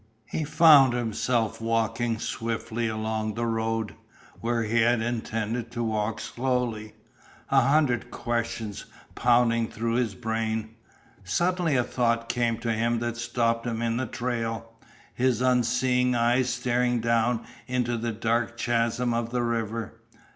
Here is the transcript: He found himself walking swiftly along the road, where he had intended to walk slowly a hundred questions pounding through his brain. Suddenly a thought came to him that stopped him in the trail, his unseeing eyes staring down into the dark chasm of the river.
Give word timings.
He 0.25 0.43
found 0.45 0.93
himself 0.93 1.61
walking 1.61 2.17
swiftly 2.17 2.87
along 2.87 3.35
the 3.35 3.45
road, 3.45 3.93
where 4.39 4.63
he 4.63 4.79
had 4.79 4.99
intended 4.99 5.69
to 5.73 5.83
walk 5.83 6.19
slowly 6.19 6.95
a 7.51 7.61
hundred 7.61 8.09
questions 8.09 8.85
pounding 9.13 9.67
through 9.67 9.97
his 9.97 10.15
brain. 10.15 10.73
Suddenly 11.23 11.75
a 11.75 11.83
thought 11.83 12.29
came 12.29 12.57
to 12.61 12.73
him 12.73 12.97
that 12.97 13.15
stopped 13.15 13.67
him 13.67 13.83
in 13.83 13.97
the 13.97 14.07
trail, 14.07 14.73
his 15.13 15.39
unseeing 15.39 16.15
eyes 16.15 16.49
staring 16.51 16.99
down 16.99 17.45
into 17.67 17.95
the 17.95 18.11
dark 18.11 18.57
chasm 18.57 19.13
of 19.13 19.29
the 19.29 19.43
river. 19.43 20.01